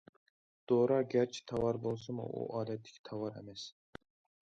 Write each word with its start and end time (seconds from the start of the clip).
دورا 0.71 0.97
گەرچە 1.11 1.45
تاۋار 1.53 1.81
بولسىمۇ، 1.85 2.27
ئۇ 2.33 2.49
ئادەتتىكى 2.57 3.07
تاۋار 3.11 3.41
ئەمەس. 3.41 3.71